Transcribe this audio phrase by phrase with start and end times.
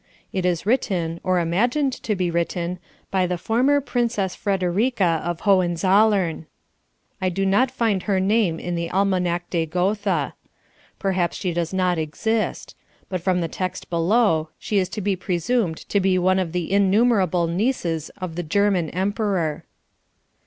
[0.33, 2.79] It is written, or imagined to be written,
[3.11, 6.47] by the (former) Princess Frederica of Hohenzollern.
[7.21, 10.33] I do not find her name in the Almanach de Gotha.
[10.97, 12.75] Perhaps she does not exist.
[13.09, 16.71] But from the text below she is to be presumed to be one of the
[16.71, 19.65] innumerable nieces of the German Emperor.